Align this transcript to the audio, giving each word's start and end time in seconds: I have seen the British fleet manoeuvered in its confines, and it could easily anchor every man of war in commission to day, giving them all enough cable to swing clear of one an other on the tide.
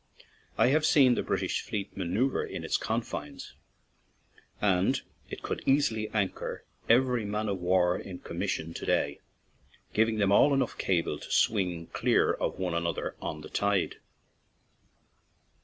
I 0.57 0.69
have 0.69 0.83
seen 0.83 1.13
the 1.13 1.21
British 1.21 1.61
fleet 1.61 1.95
manoeuvered 1.95 2.49
in 2.49 2.63
its 2.63 2.75
confines, 2.75 3.53
and 4.59 4.99
it 5.29 5.43
could 5.43 5.61
easily 5.67 6.09
anchor 6.09 6.65
every 6.89 7.23
man 7.23 7.47
of 7.47 7.59
war 7.59 7.99
in 7.99 8.17
commission 8.17 8.73
to 8.73 8.85
day, 8.87 9.19
giving 9.93 10.17
them 10.17 10.31
all 10.31 10.55
enough 10.55 10.75
cable 10.79 11.19
to 11.19 11.31
swing 11.31 11.85
clear 11.93 12.33
of 12.33 12.57
one 12.57 12.73
an 12.73 12.87
other 12.87 13.15
on 13.21 13.41
the 13.41 13.49
tide. 13.49 13.97